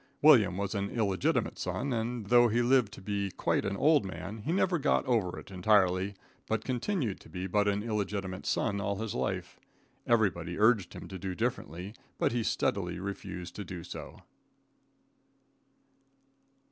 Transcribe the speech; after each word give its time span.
William 0.23 0.57
was 0.57 0.73
an 0.73 0.89
illegitimate 0.89 1.59
son, 1.59 1.93
and, 1.93 2.29
though 2.29 2.47
he 2.47 2.63
lived 2.63 2.91
to 2.91 3.03
be 3.03 3.29
quite 3.29 3.63
an 3.65 3.77
old 3.77 4.03
man, 4.03 4.39
he 4.39 4.51
never 4.51 4.79
got 4.79 5.05
over 5.05 5.37
it 5.37 5.51
entirely, 5.51 6.15
but 6.47 6.63
continued 6.63 7.19
to 7.19 7.29
be 7.29 7.45
but 7.45 7.67
an 7.67 7.83
illegitimate 7.83 8.47
son 8.47 8.81
all 8.81 8.95
his 8.95 9.13
life. 9.13 9.59
Everybody 10.07 10.57
urged 10.57 10.95
him 10.95 11.07
to 11.07 11.19
do 11.19 11.35
differently, 11.35 11.93
but 12.17 12.31
he 12.31 12.41
steadily 12.41 12.99
refused 12.99 13.55
to 13.57 13.63
do 13.63 13.83
so. 13.83 14.23